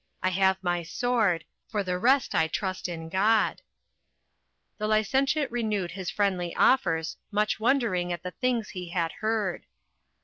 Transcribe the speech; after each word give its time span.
I 0.23 0.29
have 0.29 0.57
my 0.63 0.81
sword; 0.81 1.45
for 1.67 1.83
the 1.83 1.99
rest 1.99 2.33
I 2.33 2.47
trust 2.47 2.89
in 2.89 3.07
God. 3.07 3.61
The 4.79 4.87
licentiate 4.87 5.51
renewed 5.51 5.91
his 5.91 6.09
friendly 6.09 6.55
offers, 6.55 7.17
much 7.29 7.59
wondering 7.59 8.11
at 8.11 8.23
the 8.23 8.31
things 8.31 8.69
he 8.69 8.89
had 8.89 9.11
heard. 9.19 9.67